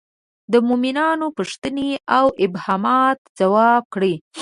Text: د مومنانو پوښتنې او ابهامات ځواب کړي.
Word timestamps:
د 0.51 0.53
مومنانو 0.67 1.27
پوښتنې 1.37 1.89
او 2.17 2.25
ابهامات 2.45 3.17
ځواب 3.39 3.83
کړي. 3.93 4.13